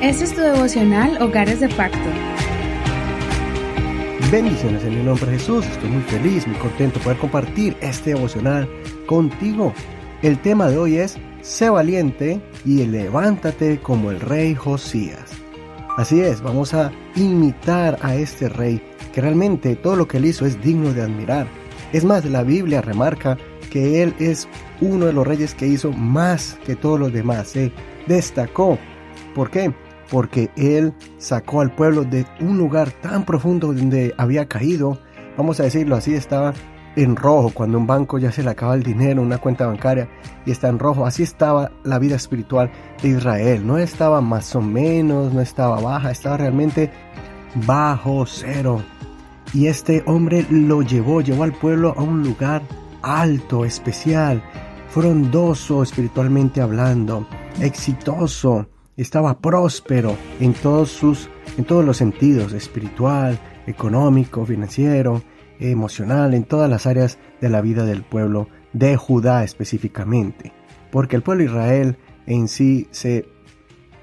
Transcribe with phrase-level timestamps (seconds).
[0.00, 1.98] Este es tu devocional Hogares de Pacto.
[4.30, 5.66] Bendiciones en el nombre de Jesús.
[5.66, 8.68] Estoy muy feliz, muy contento de poder compartir este devocional
[9.06, 9.72] contigo.
[10.22, 15.30] El tema de hoy es Sé valiente y levántate como el rey Josías.
[15.96, 18.80] Así es, vamos a imitar a este rey,
[19.12, 21.46] que realmente todo lo que él hizo es digno de admirar.
[21.92, 23.36] Es más, la Biblia remarca
[23.70, 24.48] que él es
[24.80, 27.48] uno de los reyes que hizo más que todos los demás.
[27.48, 27.72] Se
[28.06, 28.78] destacó.
[29.34, 29.72] ¿Por qué?
[30.10, 34.98] porque él sacó al pueblo de un lugar tan profundo donde había caído,
[35.36, 36.54] vamos a decirlo así, estaba
[36.96, 40.08] en rojo, cuando un banco ya se le acaba el dinero, una cuenta bancaria,
[40.46, 41.06] y está en rojo.
[41.06, 42.70] Así estaba la vida espiritual
[43.02, 43.66] de Israel.
[43.66, 46.92] No estaba más o menos, no estaba baja, estaba realmente
[47.66, 48.80] bajo cero.
[49.52, 52.62] Y este hombre lo llevó, llevó al pueblo a un lugar
[53.02, 54.40] alto, especial,
[54.90, 57.26] frondoso espiritualmente hablando,
[57.60, 65.22] exitoso, estaba próspero en todos sus en todos los sentidos, espiritual, económico, financiero,
[65.60, 70.52] emocional, en todas las áreas de la vida del pueblo de Judá específicamente,
[70.90, 71.96] porque el pueblo de Israel
[72.26, 73.28] en sí se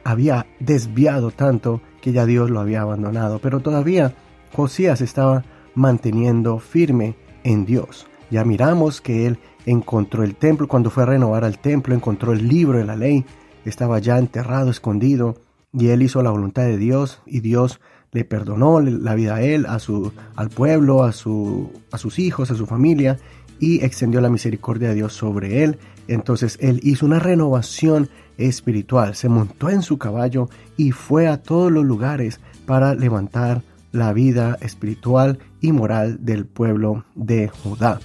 [0.04, 4.14] había desviado tanto que ya Dios lo había abandonado, pero todavía
[4.54, 5.44] Josías estaba
[5.76, 8.08] manteniendo firme en Dios.
[8.30, 12.48] Ya miramos que él encontró el templo, cuando fue a renovar al templo, encontró el
[12.48, 13.26] libro de la ley,
[13.66, 15.36] estaba ya enterrado, escondido,
[15.74, 17.80] y él hizo la voluntad de Dios, y Dios
[18.12, 22.52] le perdonó la vida a él, a su, al pueblo, a, su, a sus hijos,
[22.52, 23.18] a su familia,
[23.60, 25.78] y extendió la misericordia de Dios sobre él.
[26.08, 31.72] Entonces él hizo una renovación espiritual, se montó en su caballo y fue a todos
[31.72, 38.00] los lugares para levantar la vida espiritual y moral del pueblo de Judá.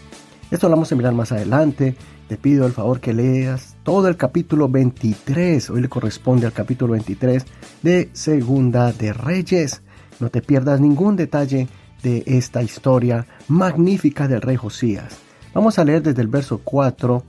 [0.50, 1.96] Esto lo vamos a mirar más adelante
[2.28, 6.94] te pido el favor que leas todo el capítulo 23, hoy le corresponde al capítulo
[6.94, 7.46] 23
[7.82, 9.80] de Segunda de Reyes.
[10.18, 11.68] No te pierdas ningún detalle
[12.02, 15.16] de esta historia magnífica del rey Josías.
[15.54, 17.22] Vamos a leer desde el verso 4,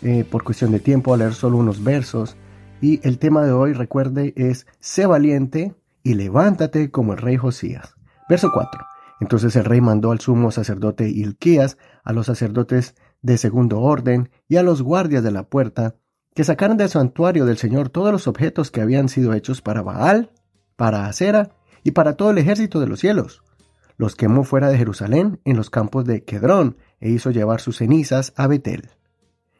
[0.00, 2.38] eh, por cuestión de tiempo, a leer solo unos versos.
[2.80, 7.96] Y el tema de hoy, recuerde, es Sé valiente y levántate como el rey Josías.
[8.30, 8.80] Verso 4.
[9.20, 14.56] Entonces el rey mandó al sumo sacerdote Ilquías, a los sacerdotes de segundo orden y
[14.56, 15.96] a los guardias de la puerta
[16.34, 20.30] que sacaran del santuario del Señor todos los objetos que habían sido hechos para Baal,
[20.76, 21.50] para Acera
[21.82, 23.42] y para todo el ejército de los cielos.
[23.96, 28.32] Los quemó fuera de Jerusalén en los campos de Quedrón e hizo llevar sus cenizas
[28.36, 28.90] a Betel.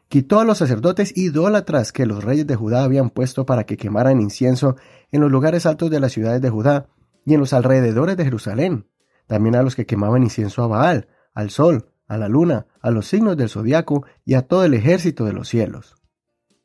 [0.07, 4.21] Quitó a los sacerdotes idólatras que los reyes de Judá habían puesto para que quemaran
[4.21, 4.77] incienso
[5.11, 6.87] en los lugares altos de las ciudades de Judá
[7.25, 8.87] y en los alrededores de Jerusalén,
[9.27, 13.07] también a los que quemaban incienso a Baal, al sol, a la luna, a los
[13.07, 15.95] signos del zodiaco y a todo el ejército de los cielos.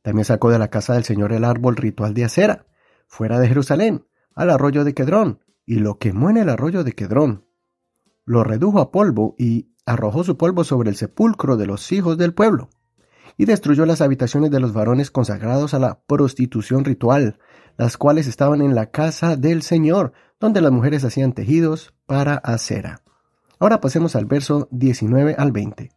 [0.02, 2.66] También sacó de la casa del Señor el árbol ritual de acera,
[3.06, 7.44] fuera de Jerusalén, al arroyo de Quedrón, y lo quemó en el arroyo de Quedrón.
[8.24, 12.32] Lo redujo a polvo y arrojó su polvo sobre el sepulcro de los hijos del
[12.34, 12.70] pueblo,
[13.36, 17.38] y destruyó las habitaciones de los varones consagrados a la prostitución ritual,
[17.76, 23.03] las cuales estaban en la casa del Señor, donde las mujeres hacían tejidos para acera.
[23.64, 25.90] Ahora pasemos al verso 19 al 20.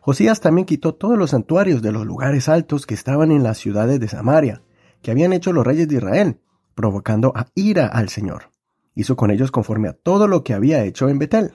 [0.00, 4.00] Josías también quitó todos los santuarios de los lugares altos que estaban en las ciudades
[4.00, 4.62] de Samaria,
[5.02, 6.40] que habían hecho los reyes de Israel,
[6.74, 8.50] provocando a ira al Señor.
[8.94, 11.54] Hizo con ellos conforme a todo lo que había hecho en Betel.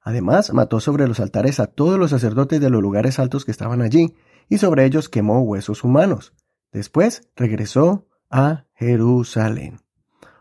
[0.00, 3.80] Además, mató sobre los altares a todos los sacerdotes de los lugares altos que estaban
[3.80, 4.16] allí,
[4.48, 6.34] y sobre ellos quemó huesos humanos.
[6.72, 9.78] Después regresó a Jerusalén.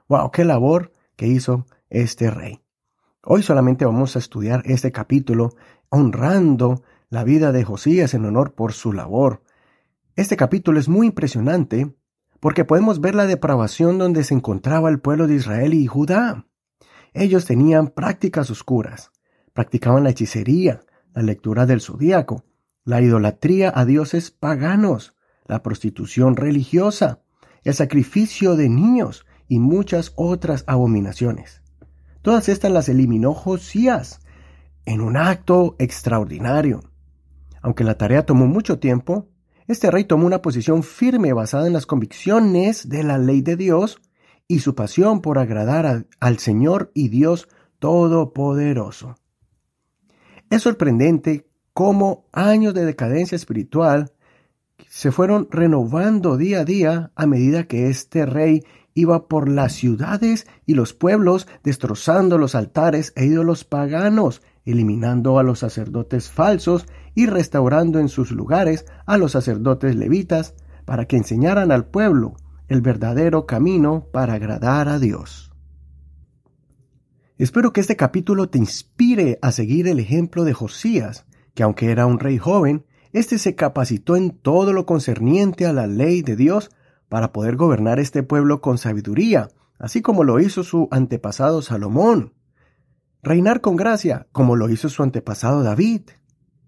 [0.08, 0.32] ¡Wow!
[0.32, 2.64] ¡Qué labor que hizo este rey!
[3.24, 5.52] Hoy solamente vamos a estudiar este capítulo
[5.90, 9.44] honrando la vida de Josías en honor por su labor.
[10.16, 11.96] Este capítulo es muy impresionante
[12.40, 16.48] porque podemos ver la depravación donde se encontraba el pueblo de Israel y Judá.
[17.14, 19.12] Ellos tenían prácticas oscuras,
[19.54, 20.82] practicaban la hechicería,
[21.14, 22.44] la lectura del zodíaco,
[22.86, 25.16] la idolatría a dioses paganos,
[25.46, 27.22] la prostitución religiosa,
[27.64, 31.62] el sacrificio de niños y muchas otras abominaciones.
[32.22, 34.20] Todas estas las eliminó Josías
[34.86, 36.82] en un acto extraordinario.
[37.62, 39.30] Aunque la tarea tomó mucho tiempo,
[39.68, 44.00] este rey tomó una posición firme basada en las convicciones de la ley de Dios
[44.48, 47.48] y su pasión por agradar al Señor y Dios
[47.80, 49.16] Todopoderoso.
[50.50, 54.12] Es sorprendente cómo años de decadencia espiritual
[54.88, 60.48] se fueron renovando día a día a medida que este rey iba por las ciudades
[60.66, 66.86] y los pueblos destrozando los altares e ídolos paganos, eliminando a los sacerdotes falsos
[67.16, 70.56] y restaurando en sus lugares a los sacerdotes levitas
[70.86, 72.36] para que enseñaran al pueblo
[72.68, 75.52] el verdadero camino para agradar a Dios.
[77.38, 82.06] Espero que este capítulo te inspire a seguir el ejemplo de Josías, que aunque era
[82.06, 86.70] un rey joven, éste se capacitó en todo lo concerniente a la ley de Dios
[87.12, 92.36] para poder gobernar este pueblo con sabiduría, así como lo hizo su antepasado Salomón.
[93.22, 96.04] Reinar con gracia, como lo hizo su antepasado David,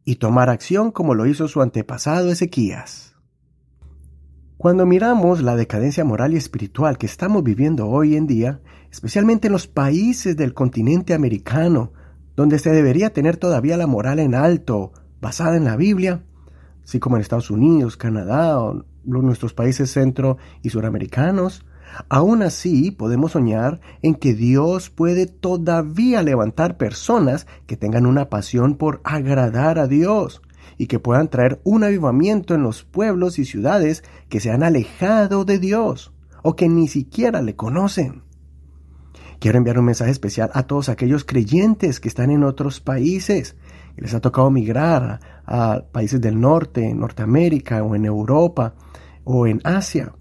[0.03, 3.15] y tomar acción como lo hizo su antepasado Ezequías.
[4.57, 8.59] Cuando miramos la decadencia moral y espiritual que estamos viviendo hoy en día,
[8.91, 11.93] especialmente en los países del continente americano,
[12.35, 14.91] donde se debería tener todavía la moral en alto,
[15.21, 16.25] basada en la Biblia,
[16.83, 18.57] así como en Estados Unidos, Canadá
[19.05, 21.65] nuestros países centro y suramericanos,
[22.09, 28.75] aún así podemos soñar en que Dios puede todavía levantar personas que tengan una pasión
[28.75, 30.41] por agradar a Dios
[30.77, 35.45] y que puedan traer un avivamiento en los pueblos y ciudades que se han alejado
[35.45, 38.23] de Dios o que ni siquiera le conocen.
[39.39, 43.55] Quiero enviar un mensaje especial a todos aquellos creyentes que están en otros países,
[43.95, 48.73] que les ha tocado migrar a, países del norte, en Norteamérica o en Europa
[49.23, 50.13] o en Asia.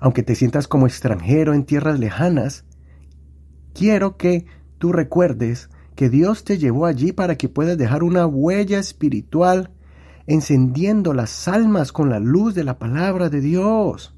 [0.00, 2.64] Aunque te sientas como extranjero en tierras lejanas,
[3.72, 4.46] quiero que
[4.78, 9.70] tú recuerdes que Dios te llevó allí para que puedas dejar una huella espiritual
[10.26, 14.14] encendiendo las almas con la luz de la palabra de Dios.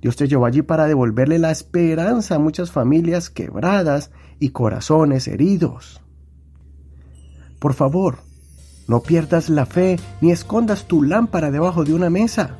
[0.00, 6.00] Dios te llevó allí para devolverle la esperanza a muchas familias quebradas y corazones heridos.
[7.58, 8.18] Por favor,
[8.88, 12.56] no pierdas la fe ni escondas tu lámpara debajo de una mesa.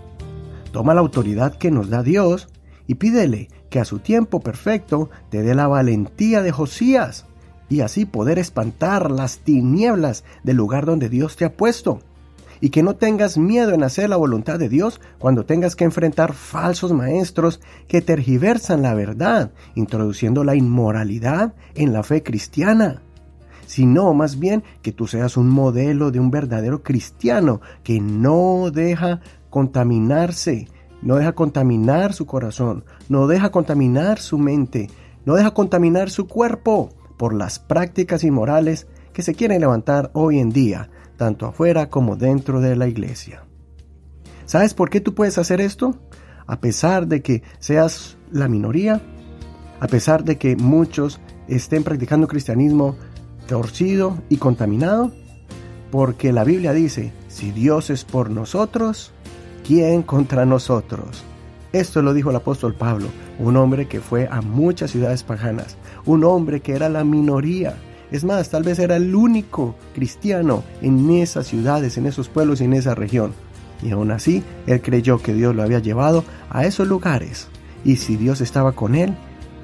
[0.72, 2.48] Toma la autoridad que nos da Dios
[2.86, 7.26] y pídele que a su tiempo perfecto te dé la valentía de Josías
[7.68, 12.00] y así poder espantar las tinieblas del lugar donde Dios te ha puesto.
[12.60, 16.34] Y que no tengas miedo en hacer la voluntad de Dios cuando tengas que enfrentar
[16.34, 23.02] falsos maestros que tergiversan la verdad, introduciendo la inmoralidad en la fe cristiana
[23.70, 29.20] sino más bien que tú seas un modelo de un verdadero cristiano que no deja
[29.50, 30.68] contaminarse,
[31.02, 34.90] no deja contaminar su corazón, no deja contaminar su mente,
[35.24, 40.50] no deja contaminar su cuerpo por las prácticas inmorales que se quieren levantar hoy en
[40.50, 43.44] día, tanto afuera como dentro de la iglesia.
[44.46, 45.96] ¿Sabes por qué tú puedes hacer esto?
[46.46, 49.00] A pesar de que seas la minoría,
[49.80, 52.96] a pesar de que muchos estén practicando cristianismo
[53.46, 55.12] torcido y contaminado,
[55.90, 59.12] porque la Biblia dice, si Dios es por nosotros,
[59.70, 61.22] ¿quién contra nosotros?
[61.72, 63.06] Esto lo dijo el apóstol Pablo,
[63.38, 65.76] un hombre que fue a muchas ciudades paganas,
[66.06, 67.76] un hombre que era la minoría,
[68.10, 72.64] es más, tal vez era el único cristiano en esas ciudades, en esos pueblos y
[72.64, 73.32] en esa región.
[73.80, 77.46] Y aún así, él creyó que Dios lo había llevado a esos lugares.
[77.84, 79.14] Y si Dios estaba con él,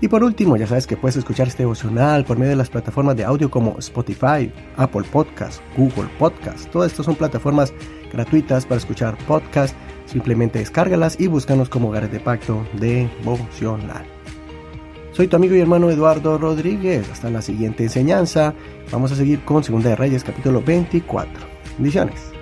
[0.01, 3.15] Y por último, ya sabes que puedes escuchar este devocional por medio de las plataformas
[3.15, 6.69] de audio como Spotify, Apple Podcast, Google Podcast.
[6.69, 7.73] Todas estas son plataformas
[8.11, 9.73] gratuitas para escuchar podcast.
[10.05, 14.16] Simplemente descárgalas y búscanos como Hogares de Pacto Devocional.
[15.17, 17.09] Soy tu amigo y hermano Eduardo Rodríguez.
[17.09, 18.53] Hasta la siguiente enseñanza.
[18.91, 21.33] Vamos a seguir con Segunda de Reyes capítulo 24.
[21.79, 22.36] Bendiciones.